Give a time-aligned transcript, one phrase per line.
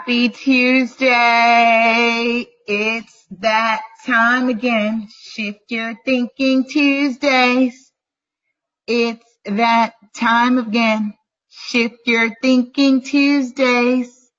[0.00, 1.10] Happy Tuesday.
[2.66, 5.08] It's that time again.
[5.10, 7.92] Shift your thinking Tuesdays.
[8.86, 11.12] It's that time again.
[11.50, 14.30] Shift your thinking Tuesdays.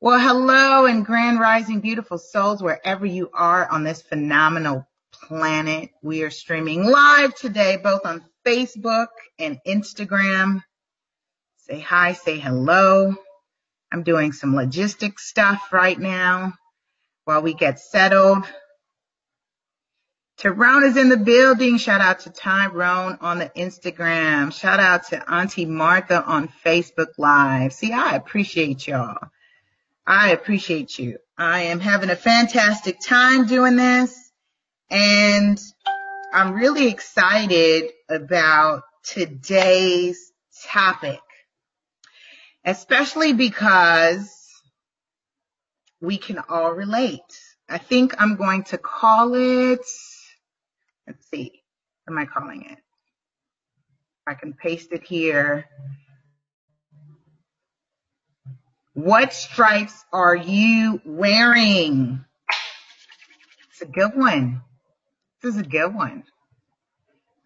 [0.00, 5.90] Well, hello and grand rising beautiful souls wherever you are on this phenomenal planet.
[6.02, 9.08] We are streaming live today, both on Facebook
[9.38, 10.62] and Instagram.
[11.58, 13.14] Say hi, say hello.
[13.92, 16.54] I'm doing some logistic stuff right now
[17.26, 18.44] while we get settled.
[20.38, 21.76] Tyrone is in the building.
[21.76, 24.50] Shout out to Tyrone on the Instagram.
[24.50, 27.74] Shout out to Auntie Martha on Facebook Live.
[27.74, 29.18] See, I appreciate y'all.
[30.06, 31.18] I appreciate you.
[31.36, 34.32] I am having a fantastic time doing this
[34.90, 35.60] and
[36.32, 40.32] I'm really excited about today's
[40.64, 41.20] topic
[42.64, 44.30] especially because
[46.00, 47.20] we can all relate.
[47.68, 49.80] I think I'm going to call it,
[51.06, 51.62] let's see,
[52.04, 52.78] what am I calling it?
[54.26, 55.66] I can paste it here.
[58.94, 62.24] What stripes are you wearing?
[63.70, 64.62] It's a good one.
[65.40, 66.24] This is a good one.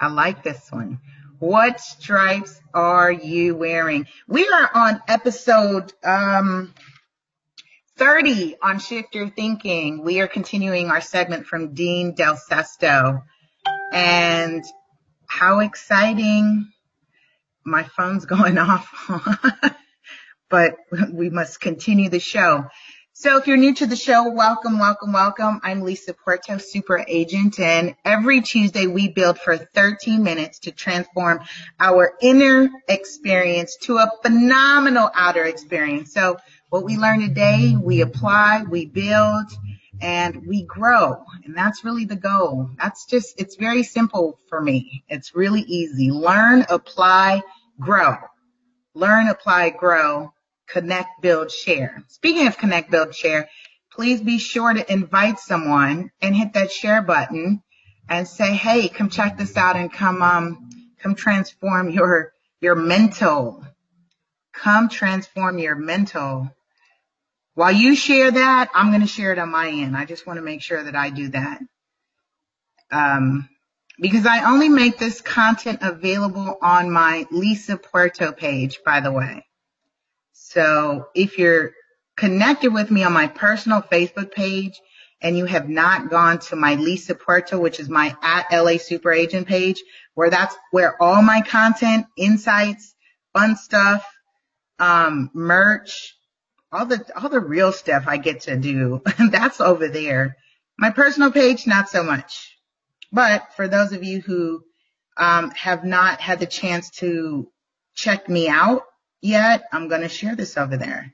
[0.01, 1.01] I like this one.
[1.39, 4.07] What stripes are you wearing?
[4.27, 6.73] We are on episode um,
[7.99, 10.03] 30 on Shift Your Thinking.
[10.03, 13.23] We are continuing our segment from Dean Del Sesto.
[13.93, 14.65] And
[15.27, 16.71] how exciting.
[17.65, 18.89] My phone's going off,
[20.49, 20.77] but
[21.13, 22.65] we must continue the show.
[23.19, 25.59] So if you're new to the show, welcome, welcome, welcome.
[25.65, 31.41] I'm Lisa Puerto, super agent, and every Tuesday we build for 13 minutes to transform
[31.81, 36.13] our inner experience to a phenomenal outer experience.
[36.13, 36.37] So
[36.69, 39.47] what we learn today, we apply, we build,
[40.03, 41.25] and we grow.
[41.47, 42.69] And that's really the goal.
[42.79, 45.05] That's just, it's very simple for me.
[45.09, 46.11] It's really easy.
[46.11, 47.43] Learn, apply,
[47.81, 48.17] grow.
[48.93, 50.35] Learn, apply, grow
[50.69, 52.03] connect, build, share.
[52.09, 53.49] Speaking of connect, build, share,
[53.93, 57.63] please be sure to invite someone and hit that share button
[58.09, 63.65] and say, Hey, come check this out and come, um, come transform your, your mental.
[64.53, 66.51] Come transform your mental.
[67.55, 69.97] While you share that, I'm going to share it on my end.
[69.97, 71.61] I just want to make sure that I do that.
[72.91, 73.49] Um,
[73.99, 79.47] because I only make this content available on my Lisa Puerto page, by the way.
[80.57, 81.73] So if you're
[82.17, 84.81] connected with me on my personal Facebook page
[85.21, 89.13] and you have not gone to my Lisa Puerto, which is my at LA Super
[89.13, 89.83] Agent page,
[90.15, 92.95] where that's where all my content, insights,
[93.35, 94.07] fun stuff,
[94.79, 96.17] um, merch,
[96.73, 100.39] all the all the real stuff I get to do, that's over there.
[100.79, 102.57] My personal page, not so much.
[103.13, 104.63] But for those of you who
[105.19, 107.47] um, have not had the chance to
[107.95, 108.85] check me out,
[109.21, 111.13] yet, I'm going to share this over there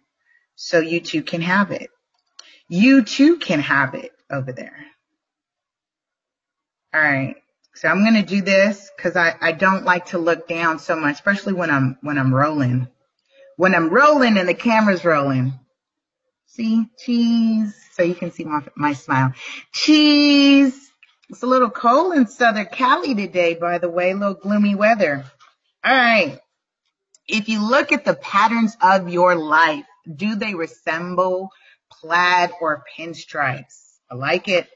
[0.54, 1.90] so you too can have it.
[2.68, 4.76] You too can have it over there.
[6.94, 7.36] All right.
[7.74, 10.94] So I'm going to do this because I, I don't like to look down so
[10.94, 12.88] much, especially when I'm, when I'm rolling.
[13.56, 15.54] When I'm rolling and the camera's rolling.
[16.46, 17.74] See, cheese.
[17.92, 19.32] So you can see my, my smile.
[19.72, 20.91] Cheese.
[21.30, 25.24] It's a little cold in Southern Cali today, by the way, a little gloomy weather.
[25.82, 26.41] All right
[27.28, 29.84] if you look at the patterns of your life,
[30.16, 31.50] do they resemble
[31.91, 33.99] plaid or pinstripes?
[34.10, 34.69] I like it.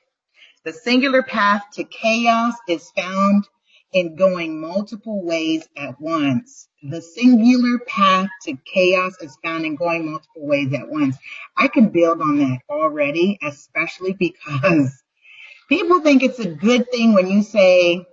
[0.65, 3.49] The singular path to chaos is found
[3.93, 6.69] in going multiple ways at once.
[6.83, 11.17] The singular path to chaos is found in going multiple ways at once.
[11.57, 15.03] I can build on that already, especially because
[15.69, 18.05] people think it's a good thing when you say,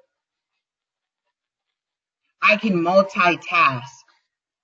[2.42, 4.03] I can multitask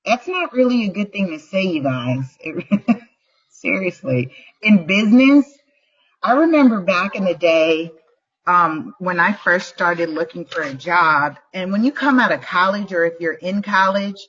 [0.06, 2.38] that's not really a good thing to say, you guys.
[2.40, 3.02] It,
[3.50, 4.32] seriously.
[4.62, 5.46] In business,
[6.24, 7.92] I remember back in the day,
[8.48, 12.42] um, when I first started looking for a job, and when you come out of
[12.42, 14.28] college or if you're in college,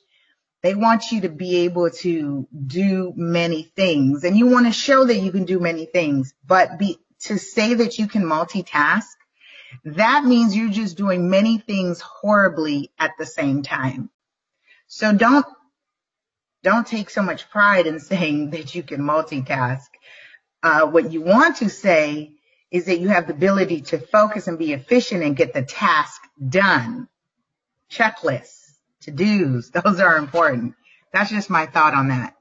[0.61, 5.05] they want you to be able to do many things and you want to show
[5.05, 9.05] that you can do many things, but be, to say that you can multitask,
[9.85, 14.09] that means you're just doing many things horribly at the same time.
[14.87, 15.45] So don't
[16.63, 19.87] don't take so much pride in saying that you can multitask.
[20.63, 22.33] Uh, what you want to say
[22.69, 26.21] is that you have the ability to focus and be efficient and get the task
[26.49, 27.07] done.
[27.91, 28.71] Checklists,
[29.01, 30.75] to-dos, those are important.
[31.11, 32.35] That's just my thought on that.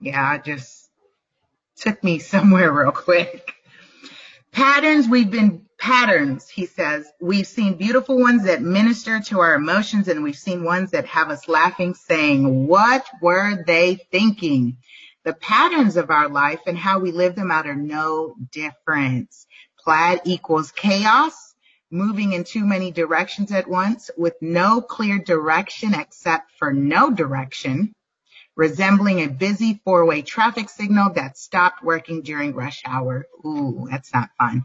[0.00, 0.88] Yeah, it just
[1.76, 3.54] took me somewhere real quick.
[4.52, 7.10] Patterns, we've been patterns, he says.
[7.20, 11.28] We've seen beautiful ones that minister to our emotions, and we've seen ones that have
[11.28, 14.76] us laughing, saying, What were they thinking?
[15.24, 19.44] The patterns of our life and how we live them out are no difference.
[19.82, 21.34] Plaid equals chaos,
[21.90, 27.92] moving in too many directions at once with no clear direction except for no direction
[28.56, 33.26] resembling a busy four-way traffic signal that stopped working during rush hour.
[33.44, 34.62] Ooh, that's not fun.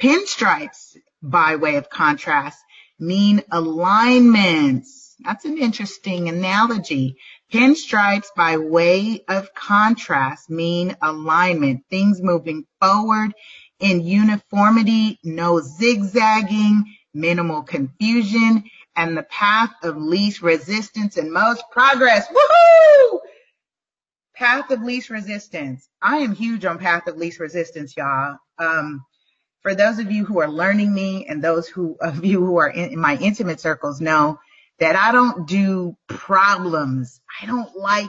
[0.00, 2.58] Pinstripes, by way of contrast,
[2.98, 5.14] mean alignments.
[5.22, 7.16] That's an interesting analogy.
[7.52, 13.34] Pinstripes, by way of contrast, mean alignment, things moving forward
[13.78, 18.64] in uniformity, no zigzagging, minimal confusion,
[18.96, 22.26] and the path of least resistance and most progress.
[22.28, 23.18] Woohoo!
[24.34, 25.88] Path of least resistance.
[26.00, 28.38] I am huge on path of least resistance, y'all.
[28.58, 29.04] Um,
[29.62, 32.68] for those of you who are learning me and those who of you who are
[32.68, 34.38] in, in my intimate circles know
[34.78, 37.20] that I don't do problems.
[37.40, 38.08] I don't like,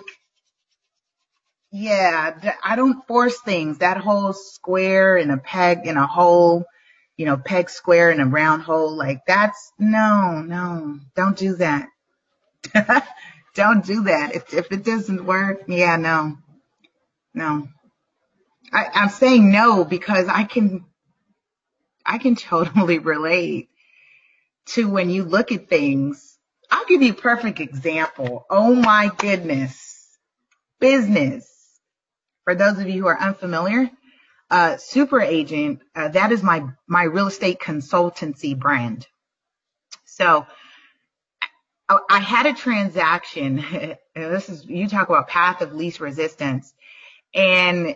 [1.71, 3.80] yeah, I don't force things.
[3.80, 6.65] That whole square and a peg in a hole,
[7.18, 11.88] you know, peg square in a round hole, like that's no, no, don't do that.
[13.54, 14.36] Don't do that.
[14.36, 16.38] If if it doesn't work, yeah, no,
[17.33, 17.68] no.
[18.71, 20.86] I, I'm saying no because I can
[22.06, 23.69] I can totally relate
[24.68, 26.38] to when you look at things.
[26.69, 28.45] I'll give you a perfect example.
[28.50, 30.18] Oh my goodness.
[30.80, 31.48] Business.
[32.45, 33.92] For those of you who are unfamiliar,
[34.50, 39.07] uh, Super Agent, uh, that is my, my real estate consultancy brand.
[40.06, 40.45] So
[42.09, 43.63] I had a transaction.
[44.15, 46.74] this is, you talk about path of least resistance.
[47.33, 47.95] And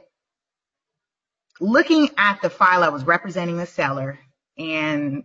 [1.59, 4.19] looking at the file, I was representing the seller
[4.57, 5.23] and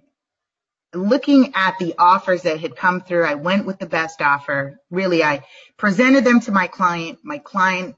[0.93, 4.81] looking at the offers that had come through, I went with the best offer.
[4.91, 5.45] Really, I
[5.77, 7.21] presented them to my client.
[7.23, 7.97] My client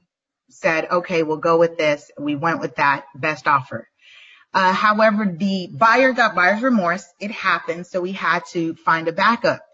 [0.49, 2.11] said, okay, we'll go with this.
[2.19, 3.87] We went with that best offer.
[4.53, 7.05] Uh, however, the buyer got buyer's remorse.
[7.19, 7.87] It happened.
[7.87, 9.65] So we had to find a backup.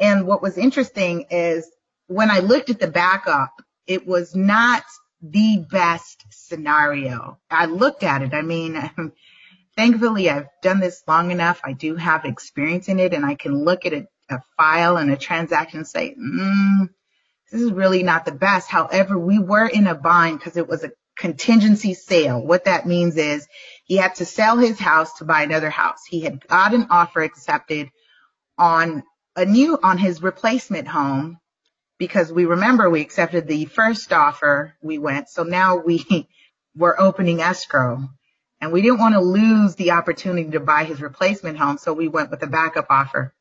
[0.00, 1.70] And what was interesting is
[2.08, 3.52] when I looked at the backup,
[3.86, 4.82] it was not
[5.30, 7.38] the best scenario.
[7.50, 8.34] I looked at it.
[8.34, 8.78] I mean,
[9.76, 11.60] thankfully I've done this long enough.
[11.64, 15.10] I do have experience in it and I can look at a, a file and
[15.10, 16.88] a transaction and say, mm,
[17.50, 18.68] this is really not the best.
[18.68, 22.44] However, we were in a bind because it was a contingency sale.
[22.44, 23.46] What that means is
[23.84, 26.04] he had to sell his house to buy another house.
[26.06, 27.88] He had got an offer accepted
[28.58, 29.02] on
[29.36, 31.38] a new on his replacement home
[31.98, 35.28] because we remember we accepted the first offer we went.
[35.28, 36.28] So now we
[36.76, 38.08] were opening escrow
[38.60, 41.78] and we didn't want to lose the opportunity to buy his replacement home.
[41.78, 43.34] So we went with a backup offer.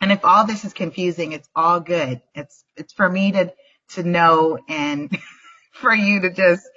[0.00, 2.20] And if all this is confusing, it's all good.
[2.34, 3.52] It's, it's for me to,
[3.90, 5.16] to know and
[5.72, 6.68] for you to just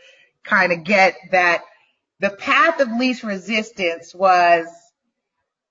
[0.44, 1.64] kind of get that
[2.20, 4.68] the path of least resistance was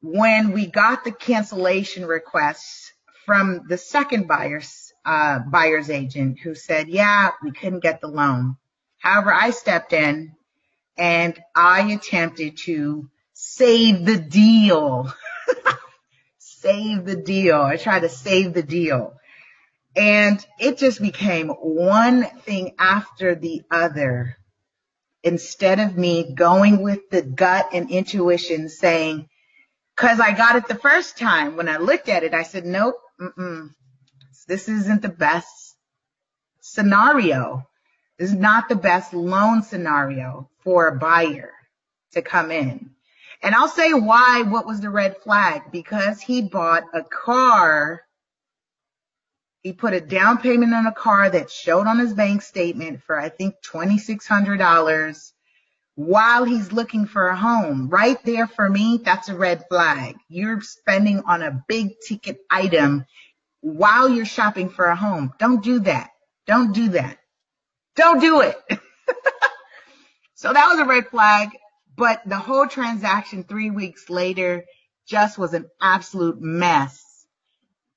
[0.01, 2.93] when we got the cancellation requests
[3.27, 8.59] from the second buyer's uh, buyer's agent who said, yeah, we couldn't get the loan.
[8.99, 10.35] However, I stepped in
[10.99, 15.11] and I attempted to save the deal.
[16.39, 17.59] save the deal.
[17.59, 19.15] I tried to save the deal.
[19.97, 24.37] And it just became one thing after the other.
[25.23, 29.27] Instead of me going with the gut and intuition saying,
[29.97, 31.57] Cause I got it the first time.
[31.57, 33.71] When I looked at it, I said, nope, mm-mm.
[34.49, 35.77] This isn't the best
[36.61, 37.69] scenario.
[38.19, 41.53] This is not the best loan scenario for a buyer
[42.13, 42.91] to come in.
[43.43, 45.71] And I'll say why, what was the red flag?
[45.71, 48.03] Because he bought a car.
[49.63, 53.21] He put a down payment on a car that showed on his bank statement for,
[53.21, 55.33] I think, $2,600
[55.95, 57.89] while he's looking for a home.
[57.89, 60.17] Right there for me, that's a red flag.
[60.29, 63.05] You're spending on a big ticket item
[63.61, 65.33] while you're shopping for a home.
[65.39, 66.11] Don't do that.
[66.47, 67.19] Don't do that.
[67.97, 68.57] Don't do it.
[70.35, 71.51] so that was a red flag.
[71.97, 74.65] But the whole transaction three weeks later
[75.07, 77.27] just was an absolute mess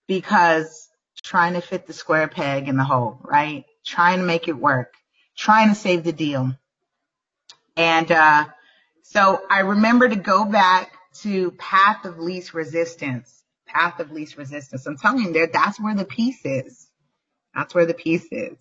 [0.08, 0.90] because
[1.24, 3.66] trying to fit the square peg in the hole, right?
[3.86, 4.94] Trying to make it work,
[5.38, 6.52] trying to save the deal.
[7.78, 8.46] And uh,
[9.04, 10.92] so I remember to go back
[11.22, 13.41] to path of least resistance.
[13.74, 14.86] Path of least resistance.
[14.86, 16.90] I'm telling you, there that's where the peace is.
[17.56, 18.58] That's where the peace is.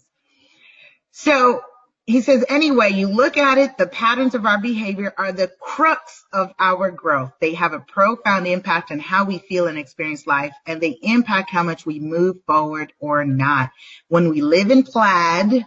[1.13, 1.63] So
[2.07, 6.25] he says, anyway, you look at it, the patterns of our behavior are the crux
[6.33, 7.33] of our growth.
[7.41, 11.51] They have a profound impact on how we feel and experience life, and they impact
[11.51, 13.71] how much we move forward or not.
[14.09, 15.67] When we live in plaid,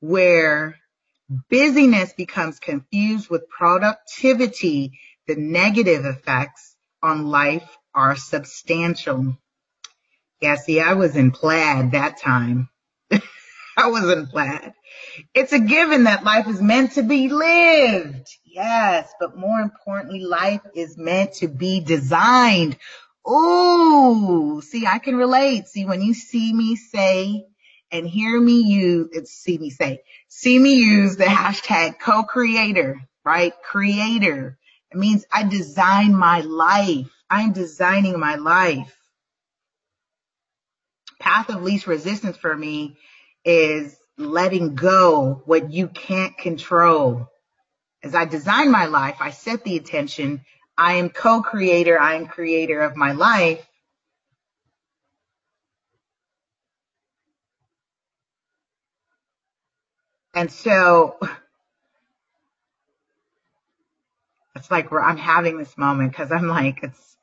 [0.00, 0.76] where
[1.48, 9.36] busyness becomes confused with productivity, the negative effects on life are substantial.
[10.40, 12.68] Yeah, see, I was in plaid that time.
[13.76, 14.72] I was in plaid.
[15.34, 18.28] It's a given that life is meant to be lived.
[18.44, 22.76] Yes, but more importantly, life is meant to be designed.
[23.28, 25.66] Ooh, see, I can relate.
[25.66, 27.46] See, when you see me say
[27.90, 33.52] and hear me use, see me say, see me use the hashtag co-creator, right?
[33.64, 34.56] Creator.
[34.92, 37.10] It means I design my life.
[37.30, 38.94] I'm designing my life.
[41.20, 42.96] Path of least resistance for me
[43.44, 47.28] is letting go what you can't control.
[48.02, 50.42] As I design my life, I set the intention.
[50.76, 51.98] I am co-creator.
[52.00, 53.66] I am creator of my life.
[60.34, 61.18] And so
[64.54, 67.16] it's like I'm having this moment because I'm like, it's,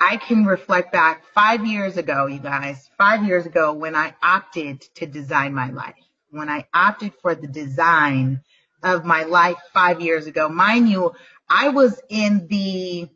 [0.00, 4.80] I can reflect back five years ago, you guys, five years ago when I opted
[4.96, 5.94] to design my life
[6.30, 8.42] when I opted for the design
[8.82, 10.48] of my life five years ago.
[10.48, 11.12] Mind you,
[11.48, 13.08] I was in the,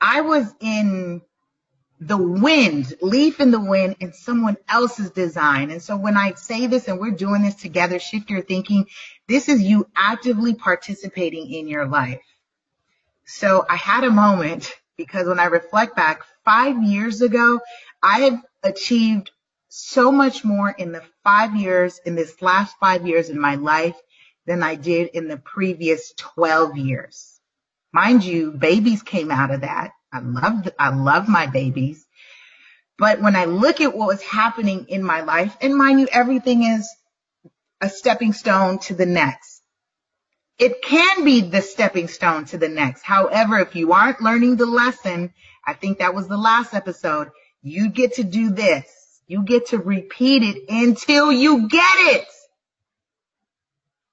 [0.00, 1.22] I was in
[2.00, 5.70] the wind, leaf in the wind in someone else's design.
[5.70, 8.86] And so when I say this and we're doing this together, shift your thinking,
[9.28, 12.22] this is you actively participating in your life.
[13.26, 17.60] So I had a moment because when I reflect back five years ago,
[18.02, 19.30] I have achieved
[19.68, 23.96] so much more in the five years, in this last five years in my life
[24.46, 27.40] than I did in the previous 12 years.
[27.92, 29.92] Mind you, babies came out of that.
[30.12, 32.06] I love, I love my babies.
[32.98, 36.62] But when I look at what was happening in my life, and mind you, everything
[36.62, 36.88] is
[37.80, 39.53] a stepping stone to the next.
[40.58, 43.02] It can be the stepping stone to the next.
[43.02, 45.32] However, if you aren't learning the lesson,
[45.66, 47.30] I think that was the last episode,
[47.62, 48.86] you get to do this.
[49.26, 52.26] You get to repeat it until you get it.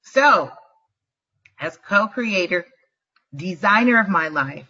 [0.03, 0.49] So,
[1.59, 2.65] as co-creator,
[3.35, 4.67] designer of my life,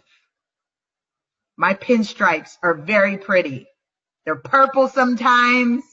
[1.56, 3.66] my pinstripes are very pretty.
[4.24, 5.84] They're purple sometimes.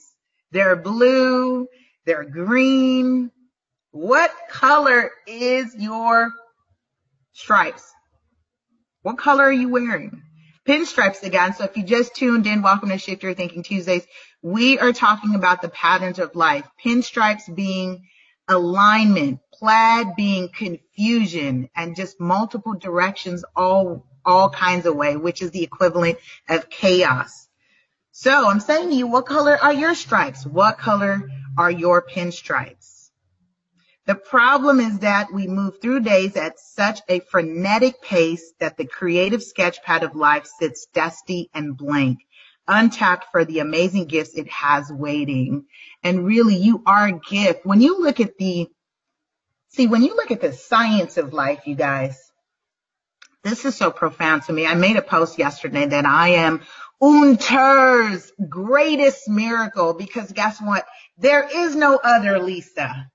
[0.50, 1.68] They're blue.
[2.04, 3.30] They're green.
[3.92, 6.30] What color is your
[7.32, 7.92] stripes?
[9.02, 10.22] What color are you wearing?
[10.64, 11.54] Pinstripes again.
[11.54, 14.06] So if you just tuned in, welcome to Shift Your Thinking Tuesdays.
[14.42, 16.64] We are talking about the patterns of life.
[16.84, 18.06] Pinstripes being
[18.46, 25.50] alignment, plaid being confusion, and just multiple directions all, all kinds of way, which is
[25.50, 26.18] the equivalent
[26.48, 27.48] of chaos.
[28.12, 30.46] So I'm saying to you, what color are your stripes?
[30.46, 31.28] What color
[31.58, 32.99] are your pinstripes?
[34.10, 38.84] The problem is that we move through days at such a frenetic pace that the
[38.84, 42.18] creative sketchpad of life sits dusty and blank
[42.66, 45.66] untapped for the amazing gifts it has waiting.
[46.02, 47.64] And really, you are a gift.
[47.64, 48.68] When you look at the,
[49.68, 52.32] see, when you look at the science of life, you guys,
[53.44, 54.66] this is so profound to me.
[54.66, 56.62] I made a post yesterday that I am
[57.00, 60.84] Unter's greatest miracle because guess what?
[61.16, 63.08] There is no other Lisa.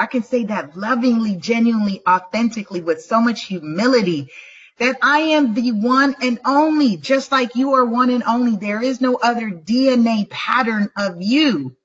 [0.00, 4.30] I can say that lovingly, genuinely, authentically with so much humility
[4.78, 8.56] that I am the one and only, just like you are one and only.
[8.56, 11.76] There is no other DNA pattern of you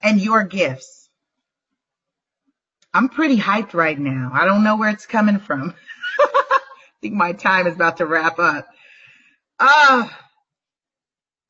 [0.00, 1.08] and your gifts.
[2.94, 4.30] I'm pretty hyped right now.
[4.32, 5.74] I don't know where it's coming from.
[6.20, 6.60] I
[7.02, 8.68] think my time is about to wrap up.
[9.58, 10.08] Uh,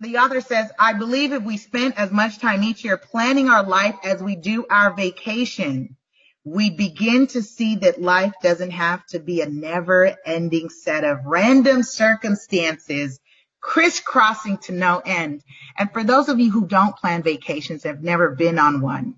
[0.01, 3.63] the author says, I believe if we spent as much time each year planning our
[3.63, 5.97] life as we do our vacation,
[6.43, 11.27] we begin to see that life doesn't have to be a never ending set of
[11.27, 13.21] random circumstances
[13.61, 15.45] crisscrossing to no end.
[15.77, 19.17] And for those of you who don't plan vacations, have never been on one,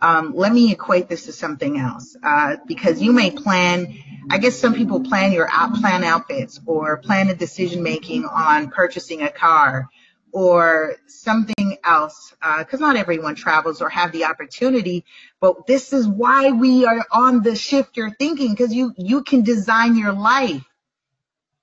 [0.00, 2.16] um, let me equate this to something else.
[2.22, 3.98] Uh, because you may plan,
[4.30, 8.70] I guess some people plan your out plan outfits or plan a decision making on
[8.70, 9.88] purchasing a car
[10.32, 15.04] or something else, because uh, not everyone travels or have the opportunity.
[15.40, 19.42] But this is why we are on the shift your thinking, because you you can
[19.42, 20.64] design your life.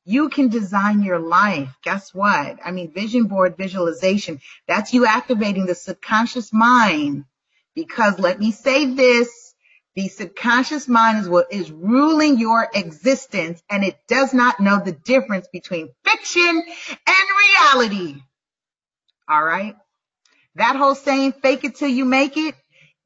[0.06, 1.70] You can design your life.
[1.84, 2.60] Guess what?
[2.64, 7.26] I mean, vision board visualization, that's you activating the subconscious mind.
[7.76, 9.54] Because let me say this,
[9.96, 14.94] the subconscious mind is what is ruling your existence and it does not know the
[14.94, 16.64] difference between fiction
[17.08, 17.28] and
[17.74, 18.22] reality.
[19.30, 19.76] All right.
[20.56, 22.56] That whole saying, fake it till you make it,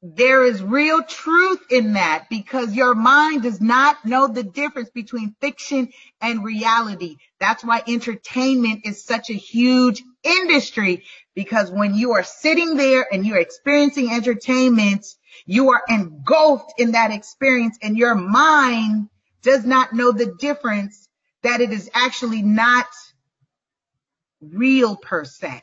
[0.02, 5.36] there is real truth in that because your mind does not know the difference between
[5.40, 7.18] fiction and reality.
[7.38, 11.04] That's why entertainment is such a huge industry
[11.36, 15.06] because when you are sitting there and you're experiencing entertainment,
[15.46, 19.08] you are engulfed in that experience and your mind
[19.42, 21.08] does not know the difference
[21.44, 22.86] that it is actually not
[24.40, 25.62] real per se.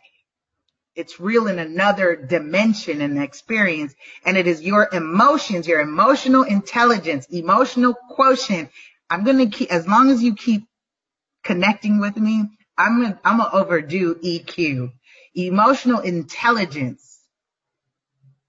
[1.00, 3.96] It's real in another dimension and experience.
[4.26, 8.70] And it is your emotions, your emotional intelligence, emotional quotient.
[9.10, 10.68] I'm going to keep, as long as you keep
[11.42, 14.92] connecting with me, I'm going to, I'm going to overdo EQ,
[15.36, 17.22] emotional intelligence,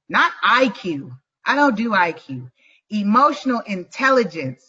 [0.09, 1.17] not IQ.
[1.45, 2.51] I don't do IQ,
[2.91, 4.67] emotional intelligence.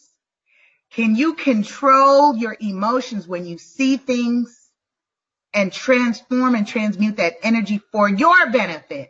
[0.91, 4.60] Can you control your emotions when you see things
[5.53, 9.09] and transform and transmute that energy for your benefit.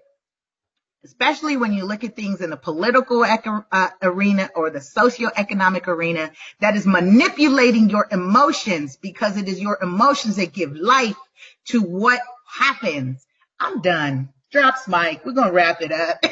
[1.04, 6.32] Especially when you look at things in the political uh, arena or the socio-economic arena
[6.60, 11.16] that is manipulating your emotions because it is your emotions that give life
[11.66, 13.26] to what happens.
[13.60, 14.30] I'm done.
[14.52, 15.26] Drops mic.
[15.26, 16.24] We're going to wrap it up.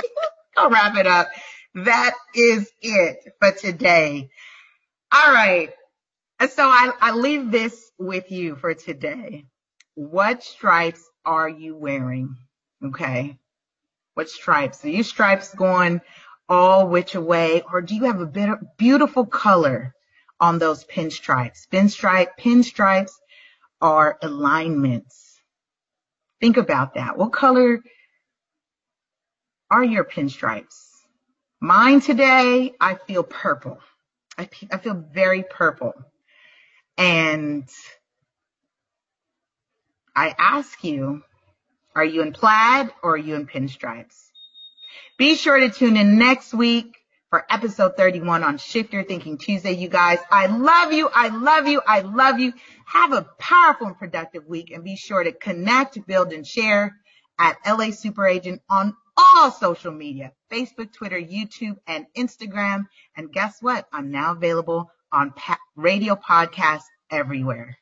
[0.58, 1.28] I'll wrap it up.
[1.74, 4.28] That is it for today.
[5.10, 5.70] All right.
[6.50, 9.46] So I, I leave this with you for today
[9.98, 12.36] what stripes are you wearing?
[12.84, 13.36] Okay.
[14.14, 14.84] What stripes?
[14.84, 16.00] Are you stripes going
[16.48, 19.92] all which way or do you have a beautiful color
[20.38, 21.66] on those pinstripes?
[21.68, 23.10] Pinstripe, pinstripes
[23.80, 25.40] are alignments.
[26.40, 27.18] Think about that.
[27.18, 27.82] What color
[29.68, 30.90] are your pinstripes?
[31.60, 33.80] Mine today, I feel purple.
[34.38, 35.92] I, I feel very purple.
[36.96, 37.68] And
[40.18, 41.22] I ask you,
[41.94, 44.16] are you in plaid or are you in pinstripes?
[45.16, 46.96] Be sure to tune in next week
[47.30, 50.18] for episode 31 on Shift Your Thinking Tuesday, you guys.
[50.28, 51.08] I love you.
[51.14, 51.80] I love you.
[51.86, 52.52] I love you.
[52.86, 56.96] Have a powerful and productive week and be sure to connect, build, and share
[57.38, 62.86] at LA Super Agent on all social media, Facebook, Twitter, YouTube, and Instagram.
[63.16, 63.86] And guess what?
[63.92, 65.32] I'm now available on
[65.76, 67.78] radio podcasts everywhere.